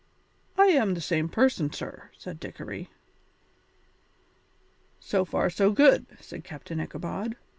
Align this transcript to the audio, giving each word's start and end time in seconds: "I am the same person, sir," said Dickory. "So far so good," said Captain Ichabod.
"I 0.57 0.65
am 0.69 0.95
the 0.95 0.99
same 0.99 1.29
person, 1.29 1.71
sir," 1.71 2.09
said 2.17 2.39
Dickory. 2.39 2.89
"So 4.99 5.25
far 5.25 5.51
so 5.51 5.71
good," 5.71 6.07
said 6.19 6.43
Captain 6.43 6.79
Ichabod. 6.81 7.35